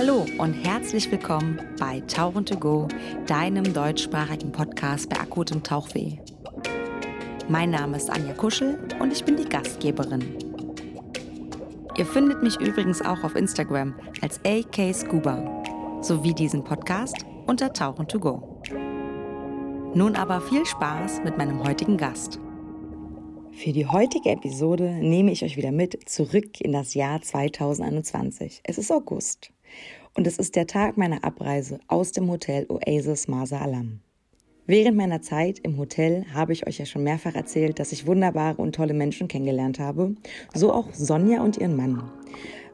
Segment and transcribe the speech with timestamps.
[0.00, 2.86] Hallo und herzlich willkommen bei Tauchen to Go,
[3.26, 6.18] deinem deutschsprachigen Podcast bei akutem Tauchweh.
[7.48, 10.36] Mein Name ist Anja Kuschel und ich bin die Gastgeberin.
[11.96, 15.64] Ihr findet mich übrigens auch auf Instagram als AK Scuba
[16.00, 17.16] sowie diesen Podcast
[17.48, 18.62] unter Tauchen to Go.
[19.96, 22.38] Nun aber viel Spaß mit meinem heutigen Gast.
[23.50, 28.60] Für die heutige Episode nehme ich euch wieder mit zurück in das Jahr 2021.
[28.62, 29.50] Es ist August
[30.14, 34.00] und es ist der Tag meiner Abreise aus dem Hotel Oasis Marsa Alam.
[34.66, 38.60] Während meiner Zeit im Hotel habe ich euch ja schon mehrfach erzählt, dass ich wunderbare
[38.60, 40.14] und tolle Menschen kennengelernt habe,
[40.52, 42.10] so auch Sonja und ihren Mann.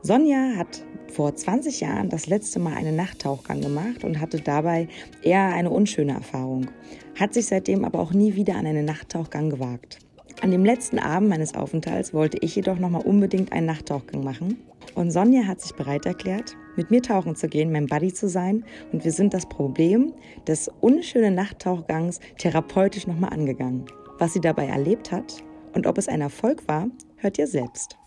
[0.02, 4.88] Sonja hat vor 20 Jahren das letzte Mal einen Nachttauchgang gemacht und hatte dabei
[5.22, 6.66] eher eine unschöne Erfahrung,
[7.14, 10.00] hat sich seitdem aber auch nie wieder an einen Nachttauchgang gewagt.
[10.42, 14.58] An dem letzten Abend meines Aufenthalts wollte ich jedoch nochmal unbedingt einen Nachttauchgang machen
[14.96, 18.64] und Sonja hat sich bereit erklärt, mit mir tauchen zu gehen, mein Buddy zu sein.
[18.92, 20.12] Und wir sind das Problem
[20.46, 23.84] des unschönen Nachttauchgangs therapeutisch nochmal angegangen.
[24.18, 27.98] Was sie dabei erlebt hat und ob es ein Erfolg war, hört ihr selbst.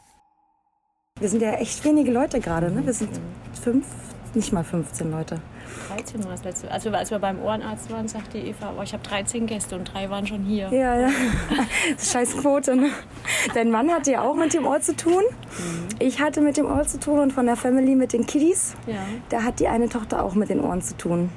[1.19, 2.85] Wir sind ja echt wenige Leute gerade, ne?
[2.85, 3.09] Wir sind
[3.53, 3.88] fünf,
[4.35, 5.41] nicht mal 15 Leute.
[5.87, 6.71] 13 war das letzte.
[6.71, 9.93] Also als wir beim Ohrenarzt waren, sagte die Eva, oh, ich habe 13 Gäste und
[9.93, 10.69] drei waren schon hier.
[10.71, 11.09] Ja, ja.
[11.99, 12.89] Scheiß Quote, ne?
[13.53, 15.23] Dein Mann hatte ja auch mit dem Ort zu tun.
[15.23, 15.88] Mhm.
[15.99, 18.75] Ich hatte mit dem Ort zu tun und von der Family mit den Kiddies.
[18.85, 18.95] Ja.
[19.29, 21.29] Da hat die eine Tochter auch mit den Ohren zu tun.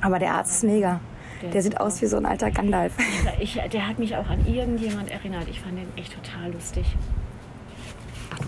[0.00, 1.00] Aber der Arzt ist mega.
[1.42, 2.92] Der, der sieht aus wie so ein alter Gandalf.
[3.38, 5.48] Ich, der hat mich auch an irgendjemand erinnert.
[5.48, 6.84] Ich fand den echt total lustig.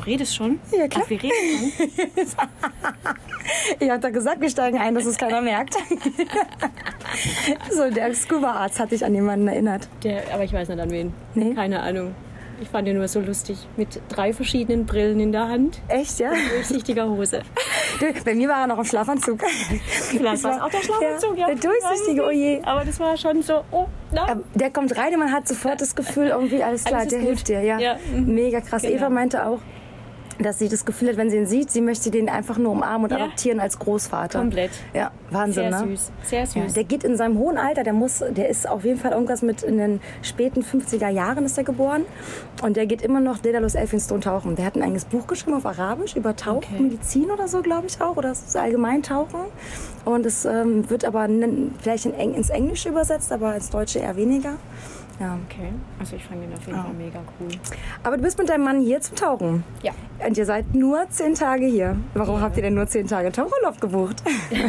[0.03, 0.58] Du redest schon?
[0.77, 1.05] Ja, klar.
[1.05, 1.33] Ach, wir reden
[1.78, 2.48] schon.
[3.78, 5.77] ich habe da gesagt, wir steigen ein, dass es keiner merkt.
[7.70, 9.89] so, der Scuba-Arzt hat dich an jemanden erinnert.
[10.03, 11.14] Der, aber ich weiß nicht an wen.
[11.34, 11.55] Nee?
[11.55, 12.14] Keine Ahnung.
[12.61, 13.58] Ich fand ihn nur so lustig.
[13.77, 15.80] Mit drei verschiedenen Brillen in der Hand.
[15.89, 16.30] Echt, ja?
[16.30, 17.42] Und durchsichtiger Hose.
[18.24, 19.40] Bei mir war er noch im Schlafanzug.
[19.89, 21.46] Vielleicht war es auch der Schlafanzug, ja.
[21.46, 22.61] Der durchsichtige, oh je.
[22.63, 24.42] Aber das war schon so, oh, nein.
[24.55, 27.29] Der kommt rein und man hat sofort das Gefühl, irgendwie alles klar, alles der gut.
[27.29, 27.63] hilft dir.
[27.63, 27.79] Ja.
[27.79, 27.96] ja.
[28.13, 28.83] Mega krass.
[28.83, 28.95] Genau.
[28.95, 29.58] Eva meinte auch,
[30.39, 33.05] dass sie das Gefühl hat, wenn sie ihn sieht, sie möchte den einfach nur umarmen
[33.05, 33.25] und ja.
[33.25, 34.39] adoptieren als Großvater.
[34.39, 34.70] Komplett.
[34.95, 35.97] Ja, Wahnsinn, Sehr ne?
[35.97, 36.13] süß.
[36.23, 36.55] Sehr süß.
[36.55, 39.43] Ja, der geht in seinem hohen Alter, der muss, der ist auf jeden Fall irgendwas
[39.43, 42.05] mit in den späten 50er Jahren ist er geboren
[42.63, 44.57] und der geht immer noch Daedalus Elphinstone tauchen.
[44.57, 47.33] Der hat ein eigenes Buch geschrieben auf Arabisch über Tauchmedizin okay.
[47.33, 49.41] oder so, glaube ich auch, oder allgemein Tauchen.
[50.05, 51.29] Und es ähm, wird aber
[51.81, 54.55] vielleicht in ins Englische übersetzt, aber ins Deutsche eher weniger.
[55.20, 55.39] Ja.
[55.46, 56.83] Okay, also ich fand ihn auf jeden oh.
[56.83, 57.48] Fall mega cool.
[58.02, 59.64] Aber du bist mit deinem Mann hier zum Tauchen.
[59.83, 59.92] Ja.
[60.27, 61.96] Und ihr seid nur zehn Tage hier.
[62.14, 62.40] Warum ja.
[62.42, 64.22] habt ihr denn nur zehn Tage Tauchurlaub gebucht?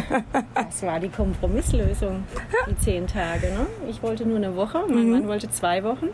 [0.53, 2.23] das war die Kompromisslösung,
[2.69, 3.47] die zehn Tage.
[3.47, 3.67] Ne?
[3.89, 5.11] Ich wollte nur eine Woche, mein mhm.
[5.11, 6.09] Mann wollte zwei Wochen.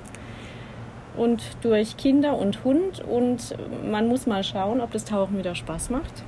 [1.18, 3.56] Und durch Kinder und Hund und
[3.89, 6.23] man muss mal schauen, ob das Tauchen wieder Spaß macht,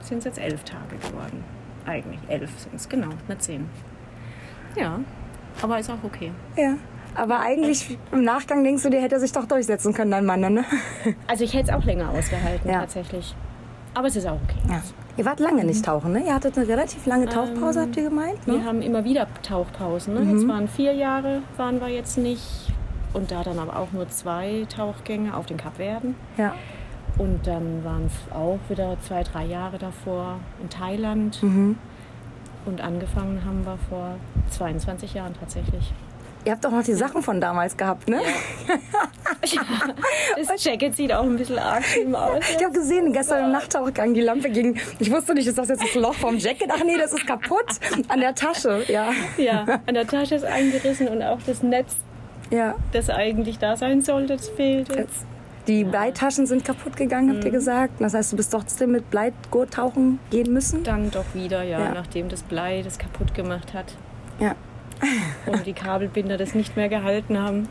[0.00, 1.44] sind es jetzt elf Tage geworden.
[1.84, 3.68] Eigentlich elf sind es, genau, nicht zehn.
[4.76, 5.00] Ja,
[5.60, 6.32] aber ist auch okay.
[6.56, 6.76] Ja.
[7.14, 10.64] Aber eigentlich im Nachgang denkst du, der hätte sich doch durchsetzen können, dein Mann, ne?
[11.26, 12.80] Also ich hätte es auch länger ausgehalten, ja.
[12.80, 13.34] tatsächlich.
[13.94, 14.58] Aber es ist auch okay.
[14.68, 14.82] Ja.
[15.16, 16.24] Ihr wart lange nicht tauchen, ne?
[16.26, 18.46] Ihr hattet eine relativ lange Tauchpause, ähm, habt ihr gemeint?
[18.48, 18.54] Ne?
[18.54, 20.14] Wir haben immer wieder Tauchpausen.
[20.14, 20.20] Ne?
[20.20, 20.38] Mhm.
[20.38, 22.72] Jetzt waren vier Jahre, waren wir jetzt nicht.
[23.12, 26.16] Und da dann aber auch nur zwei Tauchgänge auf den Kapverden.
[26.36, 26.54] Ja.
[27.16, 31.40] Und dann waren es auch wieder zwei, drei Jahre davor in Thailand.
[31.40, 31.78] Mhm.
[32.66, 34.16] Und angefangen haben wir vor
[34.50, 35.92] 22 Jahren tatsächlich.
[36.44, 38.20] Ihr habt doch noch die Sachen von damals gehabt, ne?
[39.46, 39.62] Ja.
[40.48, 42.42] das Jacket sieht auch ein bisschen arg schlimm aus.
[42.56, 44.78] Ich habe gesehen, gestern im Nachttauchgang, die Lampe ging.
[44.98, 46.70] Ich wusste nicht, ist das jetzt das Loch vom Jacket?
[46.70, 47.66] Ach nee, das ist kaputt.
[48.08, 49.10] An der Tasche, ja.
[49.38, 51.96] Ja, an der Tasche ist eingerissen und auch das Netz,
[52.50, 52.74] ja.
[52.92, 55.24] das eigentlich da sein sollte, das fehlt jetzt.
[55.66, 55.88] Die ja.
[55.88, 57.54] Bleitaschen sind kaputt gegangen, habt ihr mhm.
[57.54, 58.00] gesagt.
[58.00, 60.84] Das heißt, du bist trotzdem mit Bleigurt tauchen gehen müssen?
[60.84, 63.86] Dann doch wieder, ja, ja, nachdem das Blei das kaputt gemacht hat.
[64.38, 64.54] Ja.
[65.46, 67.68] Und die Kabelbinder das nicht mehr gehalten haben.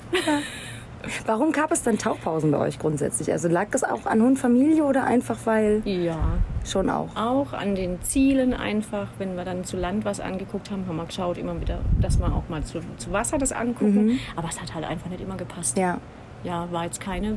[1.25, 3.31] Warum gab es dann Tauchpausen bei euch grundsätzlich?
[3.31, 5.81] Also lag es auch an Hund, Familie oder einfach weil?
[5.85, 6.17] Ja.
[6.65, 7.13] Schon auch.
[7.15, 9.07] Auch an den Zielen einfach.
[9.17, 12.27] Wenn wir dann zu Land was angeguckt haben, haben wir geschaut immer wieder, dass wir
[12.27, 14.05] auch mal zu, zu Wasser das angucken.
[14.05, 14.19] Mhm.
[14.37, 15.77] Aber es hat halt einfach nicht immer gepasst.
[15.77, 15.99] Ja.
[16.43, 17.35] Ja, war jetzt keine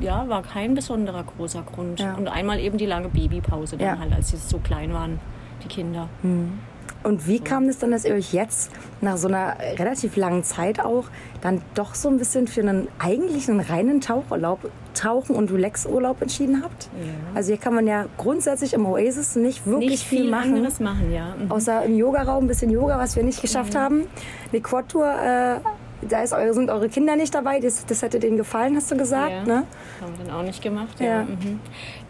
[0.00, 2.00] ja, war kein besonderer großer Grund.
[2.00, 2.14] Ja.
[2.14, 3.98] Und einmal eben die lange Babypause dann ja.
[3.98, 5.20] halt, als sie so klein waren,
[5.62, 6.08] die Kinder.
[6.22, 6.58] Mhm.
[7.04, 8.70] Und wie kam es dann, dass ihr euch jetzt
[9.02, 11.04] nach so einer relativ langen Zeit auch
[11.42, 16.84] dann doch so ein bisschen für einen eigentlichen reinen Tauchurlaub, Tauchen und Relaxurlaub entschieden habt?
[16.84, 17.12] Ja.
[17.34, 20.54] Also hier kann man ja grundsätzlich im Oasis nicht wirklich nicht viel, viel machen.
[20.54, 21.34] Anderes machen ja.
[21.38, 21.50] Mhm.
[21.50, 23.78] Außer im Yogaraum ein bisschen Yoga, was wir nicht geschafft mhm.
[23.78, 24.02] haben.
[24.50, 25.60] Eine Quad-Tour äh,
[26.08, 27.60] da ist eure, sind eure Kinder nicht dabei.
[27.60, 29.30] Das, das hätte denen gefallen, hast du gesagt.
[29.30, 29.44] Ja.
[29.44, 29.54] Ne?
[30.00, 31.00] Haben wir dann auch nicht gemacht.
[31.00, 31.06] Ja.
[31.06, 31.22] Ja.
[31.24, 31.60] Mhm.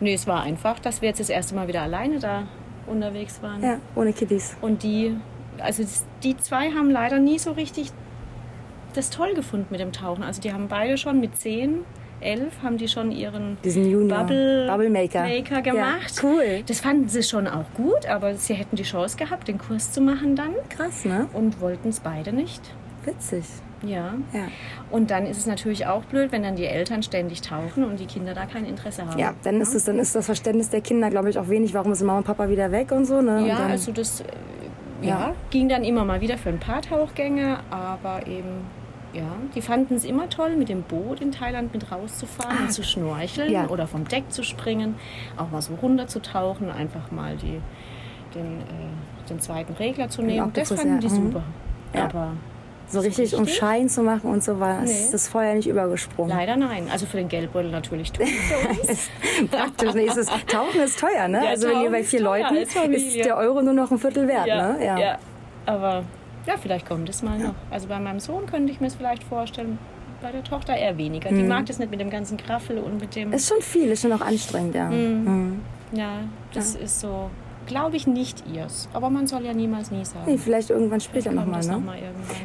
[0.00, 2.44] Nee, es war einfach, dass wir jetzt das erste Mal wieder alleine da
[2.86, 3.62] unterwegs waren.
[3.62, 4.56] Ja, ohne Kiddies.
[4.60, 5.16] Und die,
[5.58, 5.84] also
[6.22, 7.90] die zwei haben leider nie so richtig
[8.94, 10.22] das toll gefunden mit dem Tauchen.
[10.22, 11.84] Also die haben beide schon mit 10,
[12.20, 14.20] 11 haben die schon ihren Diesen Junior.
[14.20, 15.22] Bubble, Bubble Maker.
[15.22, 16.22] Maker gemacht.
[16.22, 16.62] Ja, cool.
[16.66, 20.00] Das fanden sie schon auch gut, aber sie hätten die Chance gehabt, den Kurs zu
[20.00, 21.28] machen dann Krass, ne?
[21.32, 22.62] und wollten es beide nicht.
[23.04, 23.44] Witzig.
[23.86, 24.14] Ja.
[24.32, 24.48] Ja.
[24.90, 28.06] Und dann ist es natürlich auch blöd, wenn dann die Eltern ständig tauchen und die
[28.06, 29.18] Kinder da kein Interesse haben.
[29.18, 31.74] Ja, dann ist, es, dann ist das Verständnis der Kinder, glaube ich, auch wenig.
[31.74, 33.46] Warum sind Mama und Papa wieder weg und so, ne?
[33.46, 34.24] Ja, dann, also das äh,
[35.02, 35.34] ja, Ja.
[35.50, 38.66] ging dann immer mal wieder für ein paar Tauchgänge, aber eben,
[39.12, 39.22] ja,
[39.54, 43.48] die fanden es immer toll, mit dem Boot in Thailand mit rauszufahren und zu schnorcheln
[43.48, 43.52] Ah.
[43.64, 43.68] Ja.
[43.68, 44.94] oder vom Deck zu springen,
[45.36, 47.60] auch mal so runter zu tauchen, einfach mal die,
[48.34, 50.50] den, äh, den zweiten Regler zu nehmen.
[50.54, 51.12] Das fanden die ja.
[51.12, 51.16] Mhm.
[51.26, 51.42] super.
[51.94, 52.04] Ja.
[52.04, 52.32] Aber
[52.88, 53.58] so richtig, um richtig?
[53.58, 54.90] Schein zu machen und so war Nee.
[54.90, 56.36] ist das Feuer nicht übergesprungen.
[56.36, 56.88] leider nein.
[56.92, 58.26] Also für den Geldbeutel natürlich tun.
[59.50, 59.94] Praktisch.
[59.94, 61.44] Nee, es ist, Tauchen ist teuer, ne?
[61.44, 62.74] Ja, also wenn ihr bei vier Leuten ist
[63.16, 64.76] der Euro nur noch ein Viertel wert, ne?
[64.84, 65.18] ja.
[65.66, 66.04] Aber
[66.46, 67.54] ja, vielleicht kommt es mal noch.
[67.70, 69.78] Also bei meinem Sohn könnte ich mir es vielleicht vorstellen.
[70.22, 71.28] Bei der Tochter eher weniger.
[71.30, 73.32] Die mag das nicht mit dem ganzen Graffel und mit dem.
[73.32, 74.88] Ist schon viel, ist schon auch anstrengend, ja.
[74.88, 75.60] Mhm.
[75.92, 76.20] ja,
[76.52, 77.30] das ist so,
[77.66, 78.88] glaube ich, nicht ihrs.
[78.92, 80.24] Aber man soll ja niemals nie sagen.
[80.26, 81.72] Nee, vielleicht irgendwann später nochmal, ne?
[81.72, 81.98] noch mal.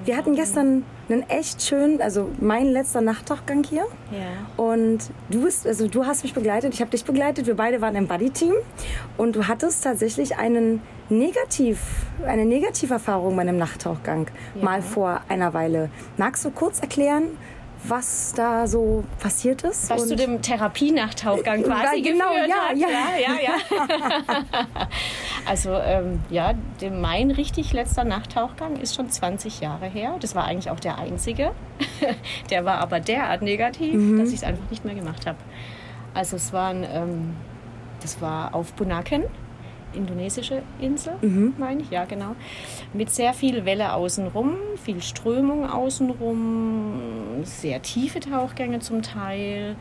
[0.06, 3.86] Wir hatten gestern einen echt schönen, also mein letzter Nachttauchgang hier.
[4.12, 4.64] Ja.
[4.64, 5.00] Und
[5.30, 8.08] du bist, also du hast mich begleitet, ich habe dich begleitet, wir beide waren im
[8.08, 8.54] Buddy-Team
[9.18, 10.82] und du hattest tatsächlich einen
[11.12, 11.80] Negativ,
[12.26, 14.64] eine Negativerfahrung bei einem Nachttauchgang Ja.
[14.64, 15.90] mal vor einer Weile.
[16.18, 17.24] Magst du kurz erklären,
[17.84, 19.90] was da so passiert ist?
[19.90, 22.78] Was zu dem Therapienachttauchgang Ja, quasi genau, geführt ja, hat.
[22.78, 22.88] ja.
[22.90, 24.48] ja, ja.
[24.48, 24.88] ja.
[25.46, 30.16] also ähm, ja, dem, mein richtig letzter Nachttauchgang ist schon 20 Jahre her.
[30.20, 31.52] Das war eigentlich auch der einzige.
[32.50, 34.20] der war aber derart negativ, Mhm.
[34.20, 35.38] dass ich es einfach nicht mehr gemacht habe.
[36.14, 37.36] Also es waren, ähm,
[38.02, 39.24] das war auf Bunaken.
[39.94, 41.54] Indonesische Insel, Mhm.
[41.58, 42.36] meine ich, ja genau.
[42.94, 49.76] Mit sehr viel Welle außenrum, viel Strömung außenrum, sehr tiefe Tauchgänge zum Teil,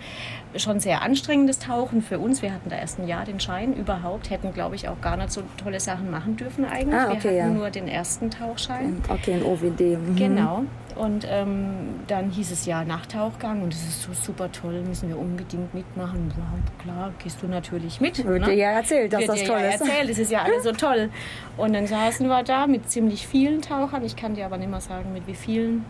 [0.56, 2.42] schon sehr anstrengendes Tauchen für uns.
[2.42, 5.30] Wir hatten da erst ein Jahr den Schein überhaupt, hätten glaube ich auch gar nicht
[5.32, 6.94] so tolle Sachen machen dürfen eigentlich.
[6.94, 7.58] Ah, Wir okay, hatten ja.
[7.58, 9.02] nur den ersten Tauchschein.
[9.08, 9.80] Okay, ein OWD.
[9.98, 10.16] Mhm.
[10.16, 10.64] Genau.
[10.98, 15.18] Und ähm, dann hieß es ja Nachtauchgang und es ist so super toll, müssen wir
[15.18, 16.32] unbedingt mitmachen.
[16.36, 18.24] Ja, klar, gehst du natürlich mit.
[18.26, 18.46] Wird ne?
[18.48, 19.80] dir ja erzählt, dass Wird das dir toll ja ist.
[19.80, 21.10] erzählt, das ist ja alles so toll.
[21.56, 24.04] Und dann saßen wir da mit ziemlich vielen Tauchern.
[24.04, 25.84] Ich kann dir aber nicht mehr sagen, mit wie vielen.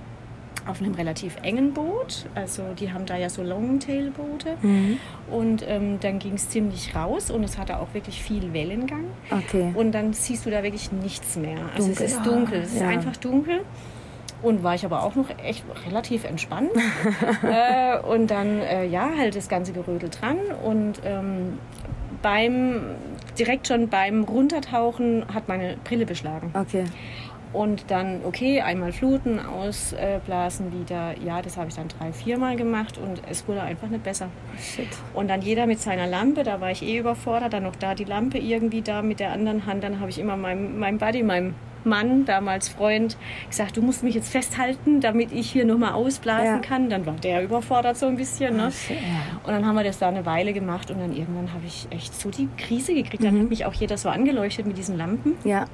[0.67, 2.27] Auf einem relativ engen Boot.
[2.35, 4.57] Also die haben da ja so Longtail-Boote.
[4.61, 4.99] Mhm.
[5.31, 9.05] Und ähm, dann ging es ziemlich raus und es hatte auch wirklich viel Wellengang.
[9.31, 9.73] Okay.
[9.75, 11.57] Und dann siehst du da wirklich nichts mehr.
[11.75, 12.05] Also Dunkel.
[12.05, 12.89] es ist dunkel, es ist Ja.
[12.89, 13.61] einfach dunkel.
[14.41, 16.71] Und war ich aber auch noch echt relativ entspannt.
[17.43, 20.39] äh, und dann, äh, ja, halt das ganze Gerödel dran.
[20.65, 21.59] Und ähm,
[22.23, 22.81] beim,
[23.39, 26.51] direkt schon beim Runtertauchen hat meine Brille beschlagen.
[26.55, 26.85] Okay.
[27.53, 31.15] Und dann, okay, einmal fluten, ausblasen wieder.
[31.19, 34.29] Ja, das habe ich dann drei, viermal gemacht und es wurde einfach nicht besser.
[34.61, 34.87] Shit.
[35.15, 38.05] Und dann jeder mit seiner Lampe, da war ich eh überfordert, dann noch da die
[38.05, 39.83] Lampe irgendwie da mit der anderen Hand.
[39.83, 41.55] Dann habe ich immer meinem, meinem Buddy, meinem
[41.85, 43.17] Mann, damals Freund,
[43.49, 46.59] gesagt, du musst mich jetzt festhalten, damit ich hier nochmal ausblasen Ja.
[46.59, 46.91] kann.
[46.91, 48.57] Dann war der überfordert so ein bisschen.
[48.57, 48.71] Ne?
[48.73, 49.39] shit, ja.
[49.45, 52.15] Und dann haben wir das da eine Weile gemacht und dann irgendwann habe ich echt
[52.15, 53.23] so die Krise gekriegt.
[53.25, 53.43] Dann Mhm.
[53.43, 55.35] hat mich auch jeder so angeleuchtet mit diesen Lampen.
[55.45, 55.67] Ja,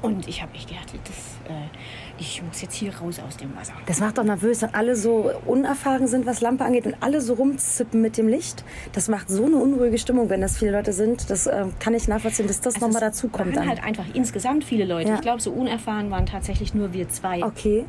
[0.00, 3.72] Und ich habe echt gedacht, das, äh, ich muss jetzt hier raus aus dem Wasser.
[3.86, 7.34] das macht doch nervös, wenn alle so unerfahren sind, was Lampe angeht und alle so
[7.34, 8.64] rumzippen mit dem Licht.
[8.92, 11.30] Das macht so eine unruhige Stimmung, wenn das viele Leute sind.
[11.30, 13.54] Das ähm, kann ich nachvollziehen, dass das Also nochmal es dazu kommt.
[13.56, 13.68] waren Dann.
[13.68, 15.08] halt einfach insgesamt viele Leute.
[15.10, 15.14] Ja.
[15.16, 17.42] Ich glaube, so unerfahren waren tatsächlich nur wir zwei.
[17.42, 17.84] Okay,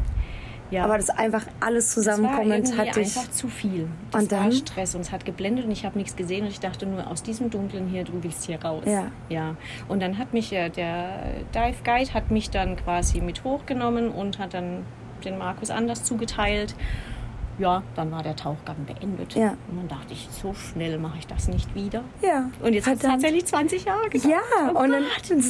[0.71, 0.85] Ja.
[0.85, 3.17] aber das einfach alles war zusammenkommend irgendwie hat dich.
[3.17, 3.87] einfach zu viel.
[4.11, 4.51] Das Und war dann?
[4.51, 7.23] Stress und es hat geblendet und ich habe nichts gesehen und ich dachte nur, aus
[7.23, 8.83] diesem Dunklen hier, du willst hier raus.
[8.85, 9.11] Ja.
[9.29, 9.55] ja.
[9.87, 11.23] Und dann hat mich äh, der
[11.53, 14.85] Dive Guide hat mich dann quasi mit hochgenommen und hat dann
[15.23, 16.75] den Markus anders zugeteilt.
[17.59, 19.35] Ja, dann war der Tauchgang beendet.
[19.35, 19.49] Ja.
[19.69, 22.01] Und dann dachte ich, so schnell mache ich das nicht wieder.
[22.21, 22.49] Ja.
[22.63, 24.33] Und jetzt hat es tatsächlich 20 Jahre gedauert.
[24.33, 25.03] Ja, Oh und dann,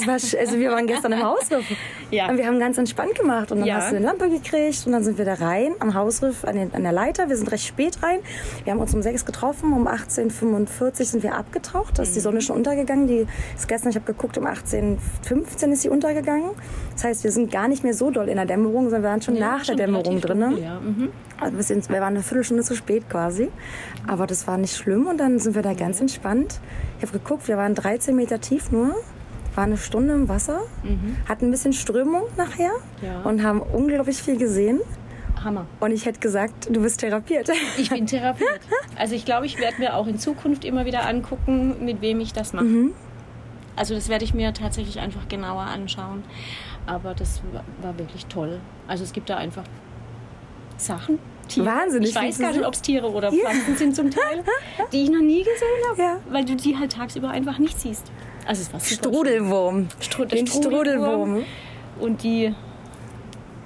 [0.08, 1.66] war, also wir waren gestern im Hausriff
[2.12, 2.28] Ja.
[2.30, 3.75] und wir haben ganz entspannt gemacht und dann Ja.
[3.75, 6.74] hast du eine Lampe gekriegt und dann sind wir da rein am Hausriff an, den,
[6.74, 7.30] an der Leiter.
[7.30, 8.20] Wir sind recht spät rein.
[8.63, 11.98] Wir haben uns um sechs getroffen, um 18.45 sind wir abgetaucht.
[12.00, 13.08] Da ist die Sonne schon untergegangen.
[13.08, 13.25] Die
[13.56, 16.51] ist gestern, ich habe geguckt, um 18.15 ist sie untergegangen.
[16.94, 19.22] Das heißt, wir sind gar nicht mehr so doll in der Dämmerung, sondern wir waren
[19.22, 20.58] schon Ja, nach der schon Dämmerung relativ drin.
[20.63, 20.80] Ja.
[20.80, 21.10] Mhm.
[21.39, 23.50] Also wir, sind, wir waren eine Viertelstunde zu spät quasi.
[24.08, 26.62] Aber das war nicht schlimm und dann sind wir da ganz entspannt.
[26.98, 28.96] Ich habe geguckt, wir waren 13 Meter tief nur,
[29.56, 30.62] waren eine Stunde im Wasser,
[31.27, 33.22] hatten ein bisschen Strömung nachher Ja.
[33.24, 34.79] und haben unglaublich viel gesehen.
[35.44, 35.65] Hammer.
[35.82, 37.50] Und ich hätte gesagt, du bist therapiert.
[37.77, 38.62] Ich bin therapiert.
[38.98, 42.32] Also ich glaube, ich werde mir auch in Zukunft immer wieder angucken, mit wem ich
[42.32, 42.63] das mache.
[42.65, 42.94] Mhm.
[43.75, 46.24] Also das werde ich mir tatsächlich einfach genauer anschauen.
[46.86, 47.41] Aber das
[47.82, 48.60] war wirklich toll.
[48.88, 49.63] Also es gibt da einfach
[50.77, 51.20] Sachen.
[51.50, 51.65] Tiere.
[51.65, 54.44] Wahnsinnig Ich weiß gar nicht, ob es Tiere oder Pflanzen sind zum Teil,
[54.94, 56.18] die ich noch nie gesehen habe, Ja.
[56.29, 58.06] weil du die halt tagsüber einfach nicht siehst.
[58.46, 59.88] Also es war Strudelwurm.
[60.01, 61.44] Stru- Den Strudelwurm.
[62.00, 62.53] Und die,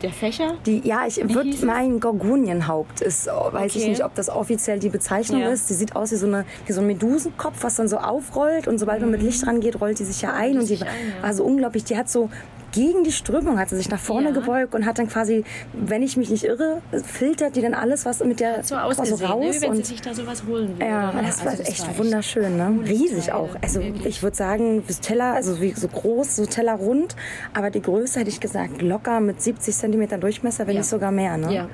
[0.02, 1.62] der Fächer, Die, ja, ich würde es?
[1.62, 3.90] mein Gorgonienhaupt ist, oh, weiß ich Okay.
[3.92, 5.50] nicht, ob das offiziell die Bezeichnung Ja.
[5.52, 5.70] ist.
[5.70, 8.80] Die sieht aus wie so, eine, wie so ein Medusenkopf, was dann so aufrollt und
[8.80, 10.68] sobald man mit Licht rangeht, rollt die sich ja ein und Mhm.
[10.68, 10.88] die ein,
[11.18, 11.24] ja.
[11.24, 11.86] war so unglaublich.
[11.86, 12.30] Die hat so
[12.74, 14.34] gegen die Strömung hat sie sich nach vorne Ja.
[14.34, 18.24] gebeugt und hat dann quasi, wenn ich mich nicht irre, filtert die dann alles, was
[18.24, 20.70] mit der so was ausgesehen, so ne, raus wenn und sie sich da sowas holen
[20.70, 20.86] würde.
[20.86, 21.22] ja, ne?
[21.26, 22.80] das war Also echt war wunderschön, ne?
[22.86, 23.50] Riesig Teil, auch.
[23.62, 24.06] Also wirklich.
[24.08, 27.16] ich würde sagen, bis Teller, also wie so groß, so Teller rund,
[27.54, 30.80] aber die Größe hätte ich gesagt locker mit 70 Zentimetern Durchmesser, wenn Ja.
[30.82, 31.54] nicht sogar mehr, ne?
[31.54, 31.70] Ja.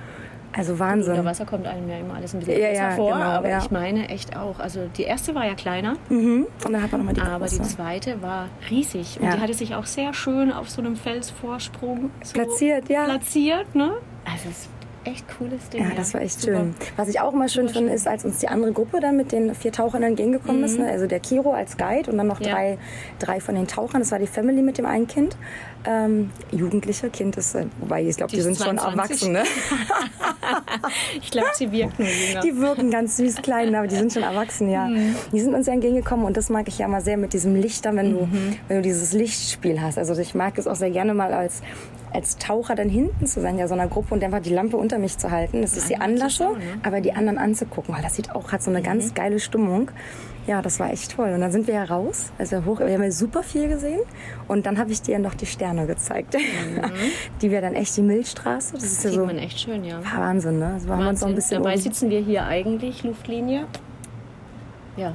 [0.51, 1.25] Also Unter Wahnsinn.
[1.25, 3.59] Wasser kommt einem ja immer alles ein bisschen Ja, besser ja, vor, genau, aber ja.
[3.59, 4.59] ich meine echt auch.
[4.59, 6.47] Also die erste war ja kleiner, Mhm.
[6.65, 7.75] Und dann hat man nochmal die aber die große.
[7.75, 9.19] zweite war riesig.
[9.21, 13.05] Und die hatte sich auch sehr schön auf so einem Felsvorsprung so Platziert, ja.
[13.05, 13.93] platziert, ne?
[14.25, 14.69] Also es
[15.11, 15.81] echt cooles Ding.
[15.83, 16.57] Ja, das war echt Super.
[16.57, 16.75] schön.
[16.97, 17.95] Was ich auch immer schön Super finde, schön.
[17.97, 20.77] ist, als uns die andere Gruppe dann mit den vier Tauchern entgegengekommen ist.
[20.79, 20.89] Ne?
[20.89, 22.45] Also der Kiro als Guide und dann noch Mhm.
[22.45, 22.53] Ja.
[22.53, 22.77] drei,
[23.19, 24.01] drei von den Tauchern.
[24.01, 25.35] Das war die Family mit dem einen Kind.
[25.85, 29.29] Ähm, Jugendliche, Kind ist, äh, wobei ich glaube, die, Die sind ist schon 22.
[29.29, 29.31] erwachsen.
[29.31, 29.43] Ne?
[31.21, 31.91] Ich glaube, sie jünger.
[32.43, 34.87] Die wirken ganz süß klein, aber die sind schon erwachsen, ja.
[34.87, 35.15] Mhm.
[35.31, 37.85] Die sind uns ja entgegengekommen und das mag ich ja mal sehr mit diesem Licht
[37.85, 38.55] dann, wenn du, Mhm.
[38.67, 39.97] wenn du dieses Lichtspiel hast.
[39.97, 41.61] Also ich mag es auch sehr gerne mal als
[42.13, 44.97] als Taucher dann hinten zu sein, ja, so einer Gruppe und einfach die Lampe unter
[44.97, 46.65] mich zu halten, Einfach anlasse, zu schauen, ne?
[46.83, 48.83] aber die anderen anzugucken, weil das sieht auch, hat so eine Mhm.
[48.83, 49.91] ganz geile Stimmung.
[50.47, 51.29] Ja, das war echt toll.
[51.33, 53.99] Und dann sind wir ja raus, also hoch, wir haben ja super viel gesehen
[54.47, 56.35] und dann habe ich dir noch die Sterne gezeigt.
[57.41, 58.73] Die wäre dann echt die Milchstraße.
[58.73, 59.99] Das ist ja Sieht so man echt schön, ja.
[60.15, 60.71] Wahnsinn, ne?
[60.73, 61.35] Also haben wir uns noch ein Wahnsinn.
[61.35, 63.65] bisschen Dabei oben- sitzen wir hier eigentlich, Luftlinie,
[64.97, 65.13] ja,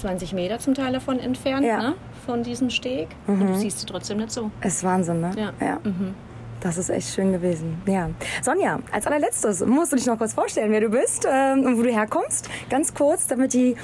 [0.00, 1.78] 20 Meter zum Teil davon entfernt, Ja.
[1.78, 1.94] ne?
[2.26, 3.08] von diesem Steg.
[3.26, 4.50] Und du siehst sie trotzdem nicht so.
[4.62, 5.30] ist Wahnsinn, ne?
[5.60, 5.78] Ja.
[5.84, 6.14] Mhm.
[6.60, 7.80] Das ist echt schön gewesen.
[7.86, 8.10] Ja.
[8.42, 11.82] Sonja, als allerletztes musst du dich noch kurz vorstellen, wer du bist ähm, und wo
[11.82, 12.50] du herkommst.
[12.68, 13.76] Ganz kurz, damit die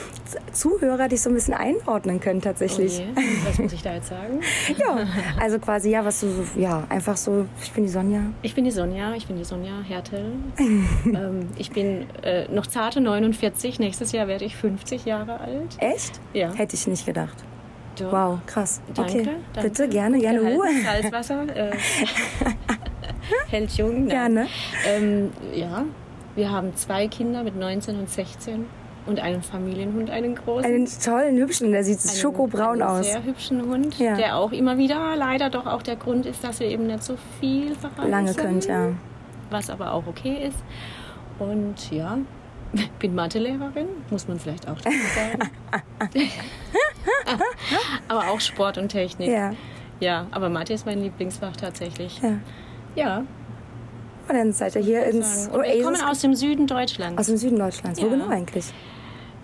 [0.53, 3.01] Zuhörer dich so ein bisschen einordnen können tatsächlich.
[3.01, 4.41] Oh je, was muss ich da jetzt sagen?
[4.77, 5.07] Ja,
[5.41, 8.21] also quasi, ja, was du so, ja, einfach so, ich bin die Sonja.
[8.43, 10.33] Ich bin die Sonja, ich bin die Sonja Hertel.
[10.59, 15.77] ähm, ich bin äh, noch zarte 49, nächstes Jahr werde ich 50 Jahre alt.
[15.79, 16.21] Echt?
[16.35, 16.53] Ja.
[16.53, 17.37] Hätte ich nicht gedacht.
[17.99, 18.13] Doch.
[18.13, 18.81] Wow, krass.
[18.95, 19.29] Danke, okay.
[19.55, 19.69] danke.
[19.71, 20.39] Bitte, gerne, gerne.
[20.41, 20.69] Gehalten, Ruhe.
[20.85, 21.57] Salzwasser.
[21.57, 21.71] Äh,
[23.51, 24.09] hält jung.
[24.09, 24.47] Gerne.
[24.87, 25.85] Ähm, ja,
[26.35, 28.67] wir haben zwei Kinder mit 19 und 16
[29.07, 30.65] und einen Familienhund, einen großen.
[30.65, 33.07] Einen tollen, hübschen, der sieht einen- schokobraun einen aus.
[33.07, 34.17] sehr hübschen Hund, Ja.
[34.17, 37.17] der auch immer wieder leider doch auch der Grund ist, dass wir eben nicht so
[37.41, 38.11] viel verreisen.
[38.11, 38.91] Lange könnt, ja.
[39.51, 40.59] Was aber auch okay ist.
[41.39, 42.19] Und ja,
[42.99, 45.51] bin Mathelehrerin, muss man vielleicht auch dazu sagen.
[48.09, 49.29] aber auch Sport und Technik.
[49.31, 49.53] Ja,
[50.01, 52.21] Ja, aber Mathe ist mein Lieblingsfach tatsächlich.
[52.23, 52.39] ja.
[52.95, 53.19] Ja.
[54.29, 55.55] Und dann seid ihr hier ins sagen.
[55.57, 57.19] Und wir kommen Oasis aus dem Süden Deutschlands.
[57.21, 58.01] aus dem Süden Deutschlands.
[58.01, 58.13] Wo Ja.
[58.13, 58.73] genau eigentlich?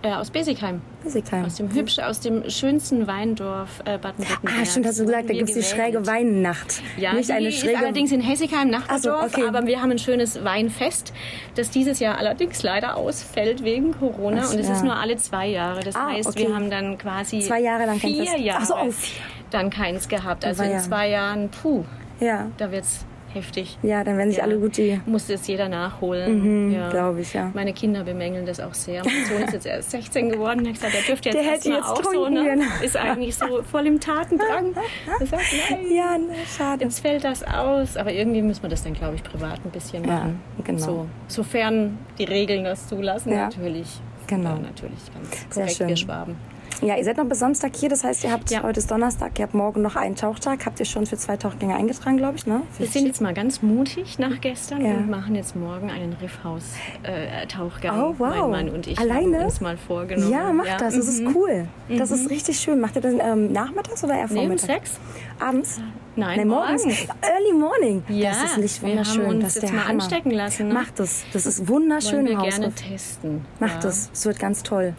[0.03, 0.81] Äh, aus Besigheim.
[1.03, 1.45] Besigheim.
[1.45, 4.59] Aus dem hübsch, aus dem schönsten Weindorf äh, Baden-Württemberg.
[4.61, 6.07] Ah, stimmt, hast du gesagt, da gibt es die schräge gewählt.
[6.07, 6.83] Weihnacht.
[6.97, 7.79] Ja, Nicht eine ist schräge.
[7.79, 9.49] allerdings in Hessigheim, Nachbardorf, Ach so, okay.
[9.49, 11.13] aber wir haben ein schönes Weinfest,
[11.55, 14.75] das dieses Jahr allerdings leider ausfällt wegen Corona Ach, und es ja.
[14.75, 15.81] ist nur alle zwei Jahre.
[15.81, 16.47] Das Ah, heißt, okay.
[16.49, 18.39] wir haben dann quasi Zwei Jahre lang vier.
[18.39, 19.23] Jahre Ach so, oh, vier.
[19.51, 20.45] dann keins gehabt.
[20.45, 21.85] Also in zwei Jahren, puh,
[22.21, 22.51] ja.
[22.59, 23.79] da wird's heftig.
[23.83, 24.45] ja, dann werden sich Ja.
[24.45, 25.01] alle gut die.
[25.07, 26.67] Musste es jeder nachholen.
[26.69, 26.91] Mhm, ja.
[26.91, 27.51] glaube ich, ja.
[27.55, 29.03] Meine Kinder bemängeln das auch sehr.
[29.05, 30.67] Mein Sohn ist jetzt erst 16 geworden.
[30.67, 32.59] Hat gesagt, der dürfte jetzt Der hätte jetzt auch so, ne?
[32.85, 34.75] Ist eigentlich so voll im Tatendrang.
[35.21, 36.85] Er sagt, nein, Ja, ne, schade.
[36.85, 37.97] jetzt fällt das aus.
[37.97, 40.41] Aber irgendwie müssen wir das dann, glaube ich, privat ein bisschen Ja, machen.
[40.65, 40.79] genau.
[40.81, 43.47] So, sofern die Regeln das zulassen, Ja.
[43.47, 43.89] natürlich.
[44.27, 44.51] Genau.
[44.51, 45.89] Ja, natürlich, ganz Sehr korrekt, schön.
[45.89, 46.37] wir Schwaben.
[46.83, 48.65] Ja, ihr seid noch bis Samstag hier, das heißt, ihr habt Ja.
[48.65, 50.67] heute ist Donnerstag, ihr habt morgen noch einen Tauchtag.
[50.67, 52.63] Habt ihr schon für zwei Tauchgänge eingetragen, glaube ich, ne?
[52.77, 54.95] Wir sind jetzt mal ganz mutig nach gestern Ja.
[54.95, 58.01] und machen jetzt morgen einen Riffhaus-Tauchgang.
[58.03, 58.49] Oh, wow.
[58.49, 59.39] Mein Mann und ich Alleine?
[59.39, 60.33] haben uns mal vorgenommen.
[60.33, 61.37] Ja, macht das, das ist mhm.
[61.37, 61.69] cool.
[61.97, 62.81] Das ist richtig schön.
[62.81, 64.67] Macht ihr das ähm, nachmittags oder eher Nee, um vormittags?
[64.67, 65.01] sechs?
[65.39, 65.81] Abends?
[66.17, 66.83] Nein, Nee, morgens.
[66.85, 67.07] morgens.
[67.23, 68.03] Early morning.
[68.09, 69.23] Ja, das ist nicht wir wunderschön.
[69.27, 70.03] haben uns das ist jetzt der mal Hammer.
[70.03, 70.69] anstecken lassen.
[70.69, 70.75] Ne?
[70.75, 71.25] Macht es.
[71.33, 73.45] Das ist wunderschön Wollen wir gerne testen.
[73.61, 73.89] Macht ja.
[73.89, 74.11] es.
[74.13, 74.95] Es wird ganz toll.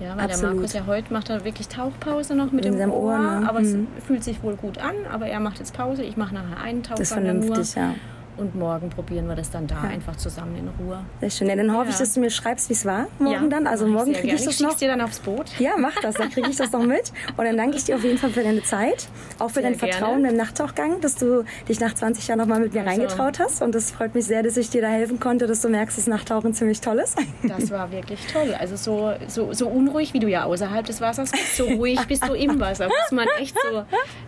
[0.00, 0.42] Ja, weil Absolut.
[0.42, 3.12] der Markus ja heute macht er wirklich Tauchpause noch mit In dem seinem Ohr.
[3.12, 3.48] Ohr, ne?
[3.48, 3.86] Aber Mhm.
[3.96, 4.94] es fühlt sich wohl gut an.
[5.12, 6.02] Aber er macht jetzt Pause.
[6.02, 7.32] Ich mache nachher einen Tauchgang Das ist dann nur.
[7.42, 7.94] vernünftig, ja.
[8.36, 10.98] Und morgen probieren wir das dann da einfach zusammen in Ruhe.
[11.20, 11.48] Sehr schön.
[11.48, 11.90] Ja, dann hoffe Ja.
[11.90, 13.66] ich, dass du mir schreibst, wie es war morgen dann.
[13.66, 14.44] Also ich morgen kriege ich gerne.
[14.46, 14.76] das schick's noch.
[14.78, 15.46] dir dann aufs Boot.
[15.60, 17.12] Ja, mach das, dann kriege ich das noch mit.
[17.36, 19.06] Und dann danke ich dir auf jeden Fall für deine Zeit,
[19.38, 19.92] auch für Sehr dein gerne.
[19.92, 23.62] Vertrauen im Nachttauchgang, dass du dich nach 20 Jahren nochmal mit mir Also- reingetraut hast.
[23.62, 26.06] Und das freut mich sehr, dass ich dir da helfen konnte, dass du merkst, dass
[26.08, 27.16] Nachtauchen ziemlich toll ist.
[27.44, 28.54] Das war wirklich toll.
[28.58, 32.26] Also so, so, so unruhig, wie du ja außerhalb des Wassers bist, so ruhig bist
[32.26, 32.86] du im Wasser.
[32.88, 33.84] Muss man echt so.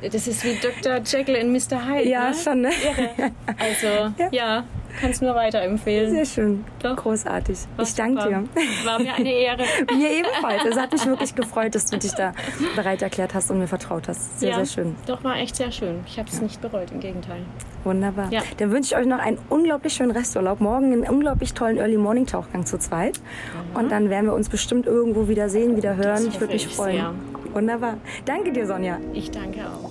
[0.08, 0.98] Das ist wie Dr.
[1.04, 1.86] Jekyll und Mr.
[1.88, 2.08] Hyde.
[2.08, 2.34] Ja, ne?
[2.36, 2.68] schon, ne?
[2.70, 3.32] Irre.
[3.58, 4.28] Also, Ja.
[4.30, 4.64] ja,
[5.00, 6.10] kannst nur weiterempfehlen.
[6.10, 6.64] Sehr schön.
[6.82, 6.96] Doch.
[6.96, 7.58] Großartig.
[7.76, 8.42] War Ich danke super.
[8.42, 8.86] dir.
[8.86, 9.62] War mir eine Ehre.
[9.96, 10.64] Mir ebenfalls.
[10.64, 12.32] Es hat mich wirklich gefreut, dass du dich da
[12.74, 14.40] bereit erklärt hast und mir vertraut hast.
[14.40, 14.96] Sehr, ja, sehr schön.
[15.06, 16.00] Doch, war echt sehr schön.
[16.06, 17.40] Ich habe es nicht bereut, im Gegenteil.
[17.84, 18.32] Wunderbar.
[18.32, 18.42] Ja.
[18.56, 20.60] Dann wünsche ich euch noch einen unglaublich schönen Resturlaub.
[20.60, 23.20] Morgen einen unglaublich tollen Early Morning Tauchgang zu zweit.
[23.74, 26.22] Und dann werden wir uns bestimmt irgendwo wieder sehen, wieder hören.
[26.22, 26.96] Ich hoffe würde mich ich freuen.
[26.96, 27.14] sehr.
[27.54, 27.94] Wunderbar.
[28.24, 28.98] Danke dir, Sonja.
[29.12, 29.90] Ich danke auch.